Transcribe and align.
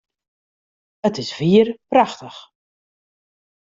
It 1.07 1.15
is 1.21 1.31
wier 1.37 1.67
prachtich! 1.89 2.39